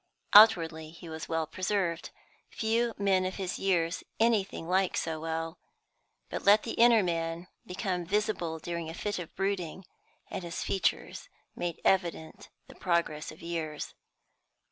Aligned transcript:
Outwardly 0.33 0.89
he 0.89 1.07
was 1.09 1.29
well 1.29 1.45
preserved 1.45 2.09
few 2.49 2.95
men 2.97 3.23
of 3.23 3.35
his 3.35 3.59
years 3.59 4.03
anything 4.19 4.67
like 4.67 4.97
so 4.97 5.19
well. 5.21 5.59
But 6.27 6.43
let 6.43 6.63
the 6.63 6.71
inner 6.71 7.03
man 7.03 7.49
become 7.67 8.03
visible 8.05 8.57
during 8.57 8.89
a 8.89 8.95
fit 8.95 9.19
of 9.19 9.35
brooding, 9.35 9.85
and 10.31 10.43
his 10.43 10.63
features 10.63 11.29
made 11.55 11.79
evident 11.85 12.49
the 12.67 12.73
progress 12.73 13.31
of 13.31 13.43
years. 13.43 13.93